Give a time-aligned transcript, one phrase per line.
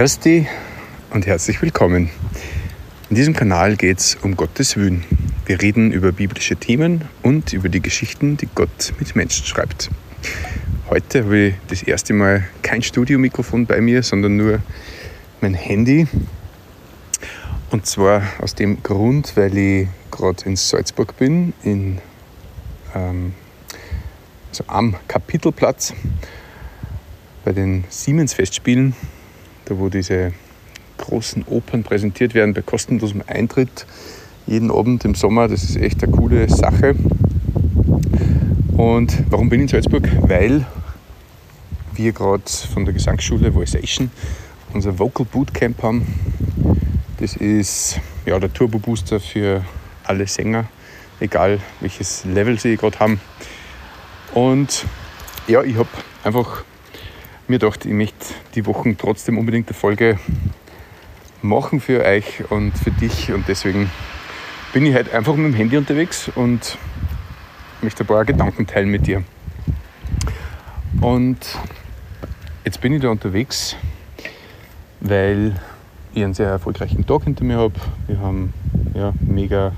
[0.00, 0.48] Christi
[1.10, 2.08] und herzlich willkommen.
[3.10, 5.04] In diesem Kanal geht es um Gottes Willen.
[5.44, 9.90] Wir reden über biblische Themen und über die Geschichten, die Gott mit Menschen schreibt.
[10.88, 14.60] Heute habe ich das erste Mal kein Studiomikrofon bei mir, sondern nur
[15.42, 16.06] mein Handy.
[17.70, 21.98] Und zwar aus dem Grund, weil ich gerade in Salzburg bin, in,
[22.94, 23.34] ähm,
[24.48, 25.92] also am Kapitelplatz
[27.44, 28.94] bei den Siemens-Festspielen
[29.70, 30.32] da wo diese
[30.98, 33.86] großen Opern präsentiert werden bei kostenlosem Eintritt
[34.46, 35.48] jeden Abend im Sommer.
[35.48, 36.96] Das ist echt eine coole Sache.
[38.76, 40.08] Und warum bin ich in Salzburg?
[40.28, 40.66] Weil
[41.94, 44.10] wir gerade von der Gesangsschule Voiceation
[44.72, 46.06] unser Vocal Bootcamp haben.
[47.18, 49.64] Das ist ja, der Turbo Booster für
[50.04, 50.64] alle Sänger,
[51.20, 53.20] egal welches Level sie gerade haben.
[54.34, 54.84] Und
[55.46, 55.88] ja, ich habe
[56.24, 56.64] einfach
[57.50, 60.18] mir gedacht, ich möchte die Wochen trotzdem unbedingt eine Folge
[61.42, 63.32] machen für euch und für dich.
[63.32, 63.90] Und deswegen
[64.72, 66.78] bin ich halt einfach mit dem Handy unterwegs und
[67.82, 69.24] möchte ein paar Gedanken teilen mit dir.
[71.00, 71.38] Und
[72.64, 73.74] jetzt bin ich da unterwegs,
[75.00, 75.56] weil
[76.14, 77.74] ich einen sehr erfolgreichen Tag hinter mir habe.
[78.06, 78.54] Wir haben
[78.94, 79.72] ja, mega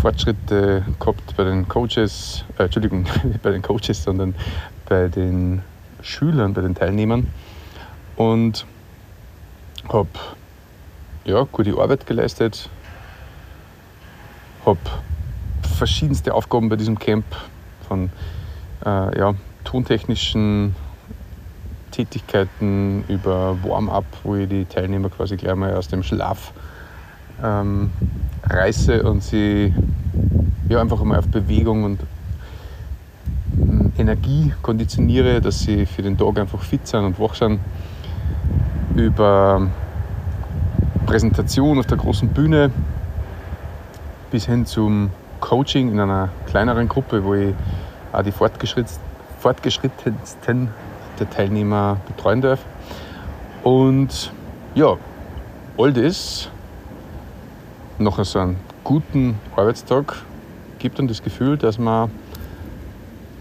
[0.00, 3.04] Fortschritte gehabt bei den Coaches, äh, Entschuldigung,
[3.42, 4.34] bei den Coaches, sondern
[4.88, 5.62] bei den
[6.02, 7.28] Schülern, bei den Teilnehmern.
[8.16, 8.66] Und
[9.88, 10.08] habe
[11.24, 12.68] ja, gute Arbeit geleistet,
[14.64, 14.78] habe
[15.76, 17.24] verschiedenste Aufgaben bei diesem Camp
[17.88, 18.10] von
[18.84, 19.34] äh, ja,
[19.64, 20.74] tontechnischen
[21.90, 26.52] Tätigkeiten über Warm-up, wo ich die Teilnehmer quasi gleich mal aus dem Schlaf
[27.42, 27.90] ähm,
[28.44, 29.74] reiße und sie
[30.68, 32.00] ja, einfach einmal auf Bewegung und
[33.98, 37.60] Energie konditioniere, dass sie für den Tag einfach fit sind und wach sind.
[38.94, 39.68] Über
[41.06, 42.70] Präsentation auf der großen Bühne
[44.30, 47.54] bis hin zum Coaching in einer kleineren Gruppe, wo ich
[48.12, 50.68] auch die fortgeschrittensten
[51.18, 52.60] der Teilnehmer betreuen darf.
[53.62, 54.32] Und
[54.74, 54.96] ja,
[55.76, 56.48] all das
[57.98, 60.22] nach so einem guten Arbeitstag
[60.78, 62.10] gibt dann das Gefühl, dass man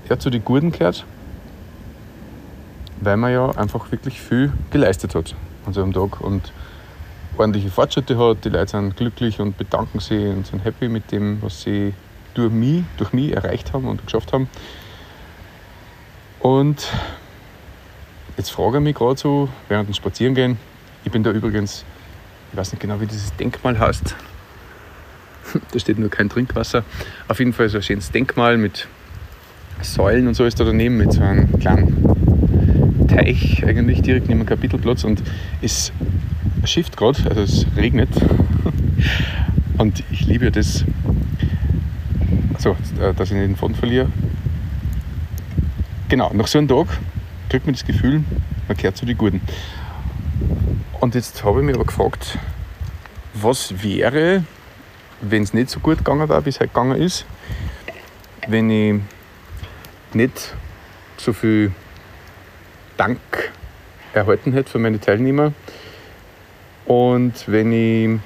[0.10, 1.06] er zu den Guten gehört,
[3.02, 6.52] weil man ja einfach wirklich viel geleistet hat an so einem Tag und
[7.38, 8.44] ordentliche Fortschritte hat.
[8.44, 11.94] Die Leute sind glücklich und bedanken sich und sind happy mit dem, was sie
[12.34, 14.50] durch mich, durch mich erreicht haben und geschafft haben.
[16.40, 16.88] Und
[18.38, 20.58] jetzt frage ich mich gerade so während dem Spazierengehen,
[21.04, 21.84] ich bin da übrigens,
[22.52, 24.16] ich weiß nicht genau, wie dieses Denkmal heißt,
[25.72, 26.84] da steht nur kein Trinkwasser.
[27.28, 28.88] Auf jeden Fall so ein schönes Denkmal mit
[29.82, 34.46] Säulen und so ist da daneben mit so einem kleinen Teich eigentlich direkt neben dem
[34.46, 35.24] Kapitelplatz und
[35.62, 35.92] es
[36.66, 38.10] schifft gerade, also es regnet.
[39.78, 40.84] Und ich liebe ja das,
[42.54, 42.76] also,
[43.16, 44.10] dass ich nicht den Faden verliere.
[46.10, 46.88] Genau, nach so einem Tag
[47.48, 48.26] kriegt man das Gefühl,
[48.68, 49.40] man kehrt zu den Guten.
[51.00, 52.38] Und jetzt habe ich mich aber gefragt,
[53.34, 54.44] was wäre,
[55.22, 57.26] wenn es nicht so gut gegangen wäre, wie es halt gegangen ist,
[58.48, 59.00] wenn ich
[60.16, 60.56] nicht
[61.18, 61.72] so viel
[62.98, 63.20] Dank
[64.14, 65.54] erhalten hätte für meine Teilnehmer.
[66.86, 68.20] Und wenn ich,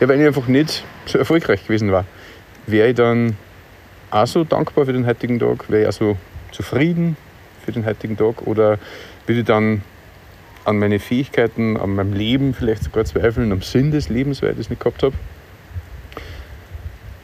[0.00, 2.04] ja, wenn ich einfach nicht so erfolgreich gewesen war,
[2.66, 3.36] wäre ich dann
[4.10, 6.16] auch so dankbar für den heutigen Tag, wäre ich auch so
[6.52, 7.16] zufrieden
[7.64, 8.78] für den heutigen Tag oder
[9.26, 9.82] würde ich dann
[10.64, 14.58] an meine Fähigkeiten, an meinem Leben vielleicht sogar zweifeln, am Sinn des Lebens, weil ich
[14.58, 15.14] das nicht gehabt habe.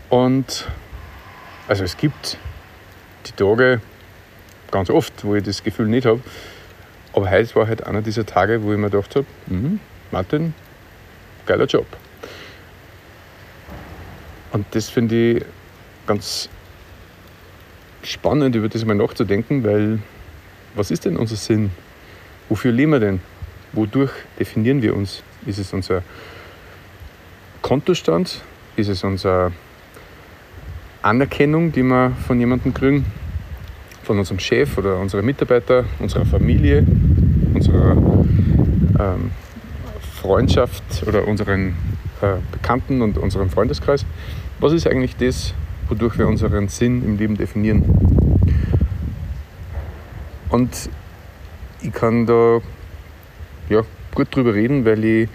[0.09, 0.67] Und
[1.69, 2.37] also es gibt
[3.26, 3.81] die Tage
[4.70, 6.20] ganz oft, wo ich das Gefühl nicht habe.
[7.12, 9.81] Aber heute war halt einer dieser Tage, wo ich mir gedacht habe, mhm,
[10.11, 10.55] Martin,
[11.46, 11.87] geiler Job.
[14.52, 15.44] Und das finde ich
[16.06, 16.49] ganz
[18.02, 20.00] spannend, über das mal nachzudenken, weil
[20.75, 21.70] was ist denn unser Sinn?
[22.49, 23.20] Wofür leben wir denn?
[23.73, 25.23] Wodurch definieren wir uns?
[25.46, 26.02] Ist es unser
[27.62, 28.40] Kontostand?
[28.76, 29.52] Ist es unsere
[31.02, 33.06] Anerkennung, die wir von jemandem kriegen?
[34.11, 36.85] von unserem Chef oder unserer Mitarbeiter, unserer Familie,
[37.55, 39.31] unserer ähm,
[40.20, 41.76] Freundschaft oder unseren
[42.20, 44.05] äh, Bekannten und unserem Freundeskreis.
[44.58, 45.55] Was ist eigentlich das,
[45.88, 47.85] wodurch wir unseren Sinn im Leben definieren?
[50.49, 50.91] Und
[51.82, 52.58] ich kann da
[53.69, 53.82] ja,
[54.12, 55.29] gut drüber reden, weil ich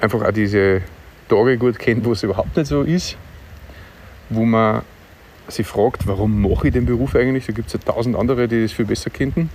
[0.00, 0.82] einfach auch diese
[1.28, 3.16] Tage gut kenne, wo es überhaupt nicht so ist,
[4.30, 4.82] wo man
[5.48, 7.46] sich fragt, warum mache ich den Beruf eigentlich?
[7.46, 9.50] Da gibt es ja tausend andere, die das viel besser kennen.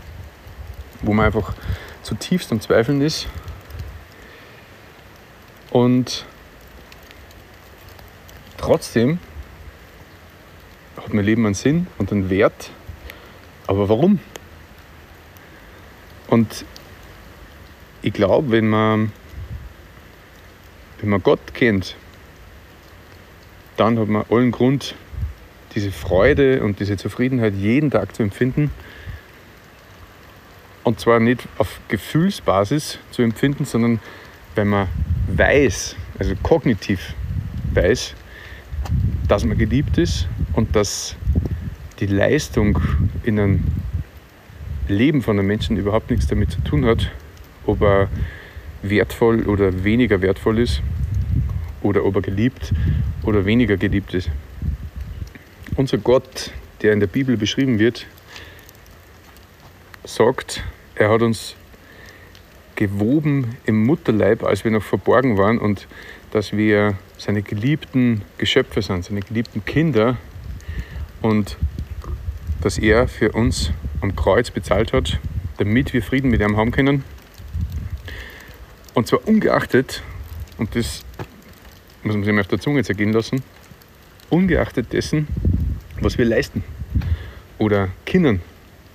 [1.01, 1.53] wo man einfach
[2.03, 3.27] zutiefst am Zweifeln ist.
[5.71, 6.25] Und
[8.57, 9.19] trotzdem
[10.97, 12.71] hat mein Leben einen Sinn und einen Wert.
[13.67, 14.19] Aber warum?
[16.27, 16.65] Und
[18.01, 19.11] ich glaube, wenn man,
[20.99, 21.95] wenn man Gott kennt,
[23.77, 24.95] dann hat man allen Grund,
[25.75, 28.71] diese Freude und diese Zufriedenheit jeden Tag zu empfinden.
[30.83, 33.99] Und zwar nicht auf Gefühlsbasis zu empfinden, sondern
[34.55, 34.87] wenn man
[35.27, 37.13] weiß, also kognitiv
[37.73, 38.13] weiß,
[39.27, 41.15] dass man geliebt ist und dass
[41.99, 42.79] die Leistung
[43.23, 43.63] in einem
[44.87, 47.11] Leben von einem Menschen überhaupt nichts damit zu tun hat,
[47.65, 48.07] ob er
[48.83, 50.81] wertvoll oder weniger wertvoll ist
[51.81, 52.71] oder ob er geliebt
[53.25, 54.29] oder weniger geliebt ist.
[55.75, 56.51] Unser Gott,
[56.81, 58.05] der in der Bibel beschrieben wird,
[60.03, 60.63] sagt,
[60.95, 61.55] er hat uns
[62.75, 65.87] gewoben im Mutterleib, als wir noch verborgen waren und
[66.31, 70.17] dass wir seine geliebten Geschöpfe sind, seine geliebten Kinder
[71.21, 71.57] und
[72.61, 75.19] dass er für uns am Kreuz bezahlt hat,
[75.57, 77.03] damit wir Frieden mit ihm haben können.
[78.93, 80.01] Und zwar ungeachtet,
[80.57, 81.04] und das
[82.05, 83.41] muss man sich mal auf der Zunge zergehen lassen,
[84.29, 85.27] ungeachtet dessen,
[85.99, 86.63] was wir leisten
[87.57, 88.41] oder können,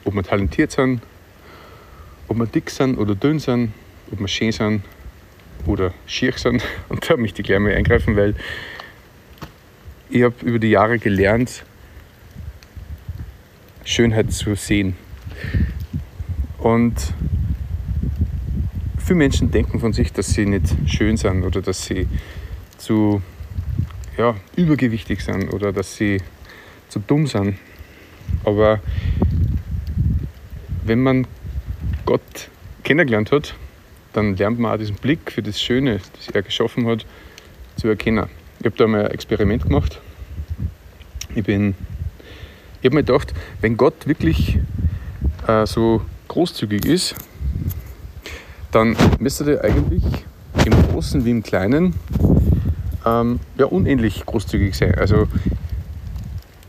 [0.04, 1.02] ob wir talentiert sind,
[2.28, 3.72] ob wir dick sind oder dünn sind,
[4.12, 4.82] ob wir schön sind
[5.66, 6.62] oder schier sind.
[6.88, 8.36] Und da möchte ich gleich mal eingreifen, weil
[10.08, 11.64] ich habe über die Jahre gelernt,
[13.84, 14.96] Schönheit zu sehen.
[16.58, 16.94] Und
[18.98, 22.06] viele Menschen denken von sich, dass sie nicht schön sind oder dass sie
[22.80, 23.22] zu
[24.16, 26.20] ja, übergewichtig sind oder dass sie
[26.88, 27.56] zu dumm sind.
[28.44, 28.80] Aber
[30.84, 31.26] wenn man
[32.06, 32.48] Gott
[32.82, 33.54] kennengelernt hat,
[34.12, 37.06] dann lernt man auch diesen Blick für das Schöne, das er geschaffen hat,
[37.76, 38.26] zu erkennen.
[38.58, 40.00] Ich habe da mal ein Experiment gemacht.
[41.34, 44.58] Ich, ich habe mir gedacht, wenn Gott wirklich
[45.46, 47.14] äh, so großzügig ist,
[48.72, 50.02] dann müsste er eigentlich
[50.64, 51.94] im Großen wie im Kleinen
[53.06, 54.94] ähm, ja, unendlich großzügig sein.
[54.96, 55.28] Also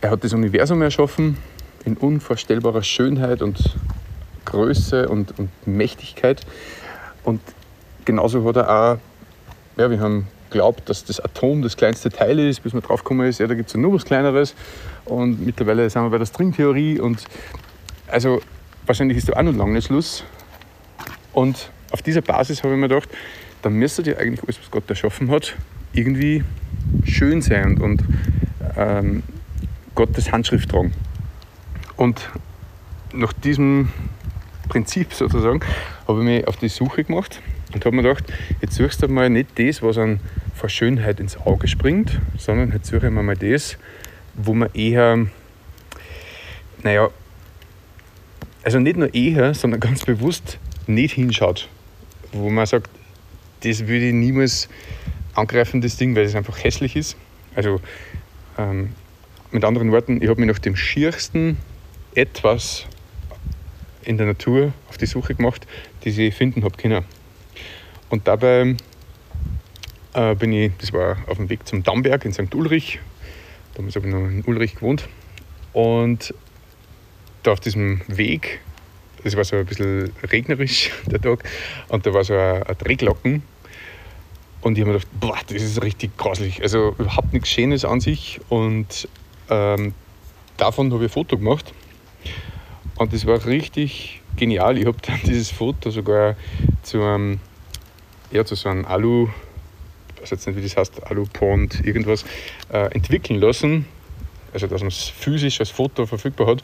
[0.01, 1.37] er hat das Universum erschaffen
[1.85, 3.75] in unvorstellbarer Schönheit und
[4.45, 6.45] Größe und, und Mächtigkeit.
[7.23, 7.41] Und
[8.05, 8.97] genauso hat er auch,
[9.77, 13.27] ja, wir haben glaubt, dass das Atom das kleinste Teil ist, bis man drauf gekommen
[13.27, 14.53] ist, ja, da gibt es ja nur was Kleineres.
[15.05, 17.23] Und mittlerweile sind wir bei der Stringtheorie und
[18.07, 18.41] also
[18.85, 20.23] wahrscheinlich ist da auch noch lange nicht Schluss.
[21.33, 23.09] Und auf dieser Basis habe ich mir gedacht,
[23.61, 25.55] dann müsste ja eigentlich alles, was Gott erschaffen hat,
[25.93, 26.43] irgendwie
[27.05, 28.03] schön sein und, und
[28.77, 29.23] ähm,
[29.95, 30.93] Gottes Handschrift tragen.
[31.97, 32.29] Und
[33.13, 33.89] nach diesem
[34.69, 35.61] Prinzip sozusagen,
[36.07, 37.41] habe ich mich auf die Suche gemacht
[37.73, 38.23] und habe mir gedacht,
[38.61, 40.19] jetzt suchst du mal nicht das, was an
[40.55, 43.77] vor Schönheit ins Auge springt, sondern jetzt suche ich mir mal das,
[44.35, 45.25] wo man eher,
[46.83, 47.09] naja,
[48.63, 51.67] also nicht nur eher, sondern ganz bewusst nicht hinschaut.
[52.31, 52.89] Wo man sagt,
[53.63, 54.69] das würde ich niemals
[55.35, 57.17] angreifen, das Ding, weil es einfach hässlich ist.
[57.55, 57.79] Also
[58.57, 58.93] ähm,
[59.51, 61.57] mit anderen Worten, ich habe mich nach dem schiersten
[62.15, 62.85] etwas
[64.03, 65.67] in der Natur auf die Suche gemacht,
[66.03, 67.05] die ich finden habe können.
[68.09, 68.75] Und dabei
[70.13, 72.53] äh, bin ich, das war auf dem Weg zum Dammberg in St.
[72.55, 72.99] Ulrich,
[73.75, 75.07] damals habe ich noch in Ulrich gewohnt,
[75.73, 76.33] und
[77.43, 78.59] da auf diesem Weg,
[79.23, 81.43] es war so ein bisschen regnerisch der Tag,
[81.87, 83.43] und da war so ein, ein Drehglocken,
[84.61, 86.61] und ich habe mir gedacht, boah, das ist richtig grauslich.
[86.61, 88.39] Also überhaupt nichts Schönes an sich.
[88.49, 89.07] Und
[89.49, 89.93] ähm,
[90.57, 91.73] davon habe ich ein Foto gemacht.
[92.95, 94.77] Und das war richtig genial.
[94.77, 96.35] Ich habe dann dieses Foto sogar
[96.83, 97.39] zu einem,
[98.31, 99.29] ja, zu so einem Alu,
[100.15, 102.23] ich weiß jetzt nicht, wie das heißt, Alu-Pond, irgendwas,
[102.71, 103.87] äh, entwickeln lassen.
[104.53, 106.61] Also, dass man es physisch als Foto verfügbar hat,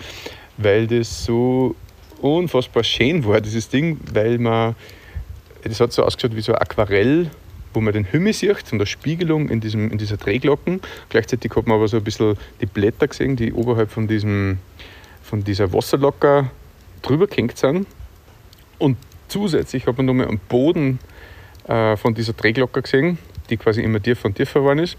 [0.58, 1.75] weil das so
[2.22, 4.75] unfassbar schön war, dieses Ding, weil man,
[5.63, 7.32] das hat so ausgeschaut wie so ein Aquarell,
[7.78, 10.82] wo man den Himmel sieht und der Spiegelung in, diesem, in dieser Drehglocken.
[11.10, 14.58] Gleichzeitig hat man aber so ein bisschen die Blätter gesehen, die oberhalb von diesem
[15.22, 16.50] von dieser Wasserlocker
[17.04, 17.86] drüber gehängt sind.
[18.80, 20.98] Und zusätzlich hat man nochmal am Boden
[21.68, 23.20] äh, von dieser Drehglocker gesehen,
[23.52, 24.98] die quasi immer tiefer und tiefer geworden ist.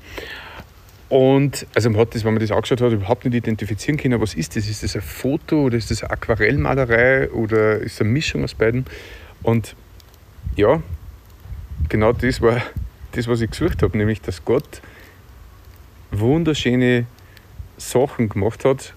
[1.09, 4.35] Und also man hat das, wenn man das angeschaut hat, überhaupt nicht identifizieren können, was
[4.35, 4.69] ist das?
[4.69, 8.55] Ist das ein Foto oder ist das eine Aquarellmalerei oder ist es eine Mischung aus
[8.55, 8.85] beiden?
[9.43, 9.75] Und
[10.55, 10.83] ja,
[11.89, 12.63] genau das war
[13.13, 14.83] das, was ich gesucht habe, nämlich dass Gott
[16.11, 17.07] wunderschöne
[17.77, 18.95] Sachen gemacht hat,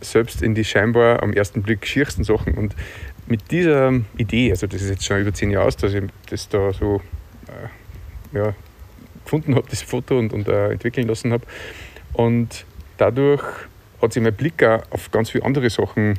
[0.00, 2.54] selbst in die scheinbar am ersten Blick schiersten Sachen.
[2.54, 2.74] Und
[3.26, 6.48] mit dieser Idee, also das ist jetzt schon über zehn Jahre aus, dass ich das
[6.48, 7.02] da so
[7.48, 8.54] äh, ja,
[9.24, 11.44] gefunden habe, das Foto und, und äh, entwickeln lassen habe.
[12.12, 12.64] Und
[12.98, 13.42] dadurch
[14.00, 16.18] hat sich mein Blick auch auf ganz viele andere Sachen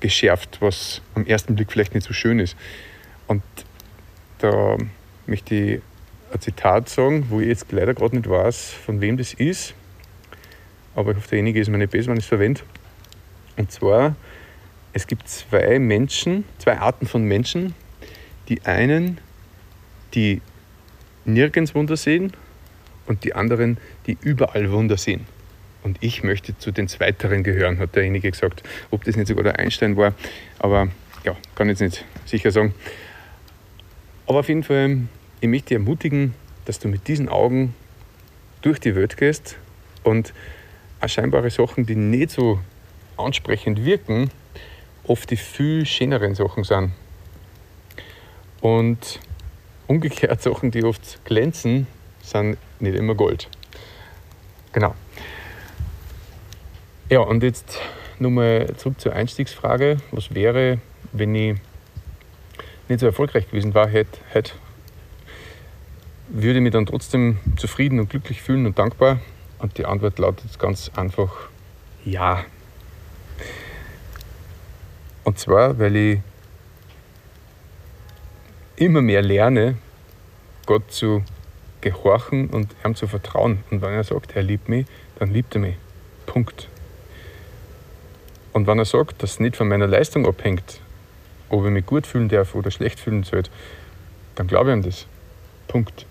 [0.00, 2.56] geschärft, was am ersten Blick vielleicht nicht so schön ist.
[3.26, 3.42] Und
[4.38, 4.76] da
[5.26, 5.80] möchte ich
[6.32, 9.74] ein Zitat sagen, wo ich jetzt leider gerade nicht weiß, von wem das ist.
[10.94, 12.60] Aber ich hoffe, derjenige ist mir nicht besser, wenn ich es verwende.
[13.56, 14.16] Und zwar,
[14.92, 17.74] es gibt zwei Menschen, zwei Arten von Menschen.
[18.48, 19.18] Die einen,
[20.14, 20.40] die
[21.24, 22.32] nirgends Wunder sehen
[23.06, 25.26] und die anderen, die überall Wunder sehen.
[25.82, 28.62] Und ich möchte zu den Zweiteren gehören, hat derjenige gesagt.
[28.90, 30.14] Ob das nicht sogar der Einstein war,
[30.58, 30.88] aber
[31.24, 32.74] ja, kann jetzt nicht sicher sagen.
[34.26, 35.00] Aber auf jeden Fall,
[35.40, 37.74] ich möchte dich ermutigen, dass du mit diesen Augen
[38.62, 39.56] durch die Welt gehst
[40.02, 40.32] und
[41.00, 42.58] auch scheinbare Sachen, die nicht so
[43.16, 44.30] ansprechend wirken,
[45.04, 46.92] oft die viel schöneren Sachen sind.
[48.60, 49.20] Und
[49.86, 51.86] umgekehrt Sachen, die oft glänzen,
[52.22, 53.48] sind nicht immer Gold.
[54.72, 54.94] Genau.
[57.10, 57.78] Ja, und jetzt
[58.18, 59.98] nochmal zurück zur Einstiegsfrage.
[60.10, 60.78] Was wäre,
[61.12, 61.56] wenn ich
[62.88, 64.52] nicht so erfolgreich gewesen war, hätte, hätte
[66.28, 69.20] würde ich mich dann trotzdem zufrieden und glücklich fühlen und dankbar?
[69.58, 71.48] Und die Antwort lautet ganz einfach
[72.04, 72.44] ja.
[75.22, 76.20] Und zwar, weil ich
[78.76, 79.76] immer mehr lerne,
[80.66, 81.22] Gott zu
[81.80, 83.62] gehorchen und ihm zu vertrauen.
[83.70, 84.86] Und wenn er sagt, er liebt mich,
[85.18, 85.76] dann liebt er mich.
[86.26, 86.68] Punkt.
[88.52, 90.80] Und wenn er sagt, dass es nicht von meiner Leistung abhängt,
[91.54, 93.44] ob ich mich gut fühlen darf oder schlecht fühlen soll,
[94.34, 95.06] dann glaube ich ihm das.
[95.68, 96.06] Punkt.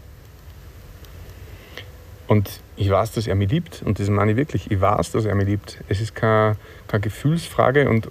[2.27, 4.71] Und ich weiß, dass er mich liebt und das meine ich wirklich.
[4.71, 5.83] Ich weiß, dass er mich liebt.
[5.89, 6.55] Es ist keine,
[6.87, 8.09] keine Gefühlsfrage und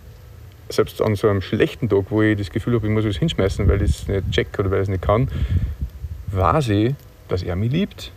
[0.69, 3.67] selbst an so einem schlechten Tag, wo ich das Gefühl habe, ich muss was hinschmeißen,
[3.69, 5.29] weil ich es nicht check oder weil ich es nicht kann,
[6.29, 6.95] weiß ich,
[7.29, 8.13] dass er mich liebt.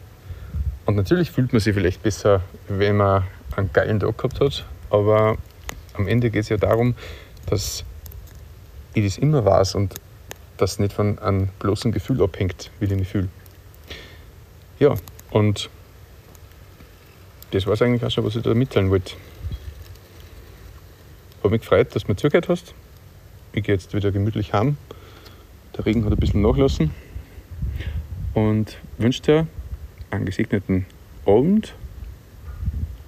[0.86, 3.24] Und natürlich fühlt man sich vielleicht besser, wenn man
[3.56, 5.38] einen geilen Tag gehabt hat, aber
[5.94, 6.96] am Ende geht es ja darum,
[7.48, 7.84] dass
[8.96, 9.96] ich das immer weiß und
[10.58, 13.28] das nicht von einem bloßen Gefühl abhängt, wie ich mich fühle.
[14.80, 14.96] Ja,
[15.32, 15.70] und
[17.52, 19.16] das war es eigentlich auch schon, was ich da mitteilen wollte.
[21.40, 22.74] Habe mich gefreut, dass du mir zugehört hast.
[23.54, 24.78] Ich gehe jetzt wieder gemütlich heim.
[25.78, 26.92] Der Regen hat ein bisschen nachlassen.
[28.34, 29.48] Und wünsche dir
[30.10, 30.86] einen gesegneten
[31.26, 31.74] Abend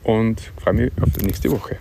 [0.04, 1.78] und freue mich auf die nächste Woche.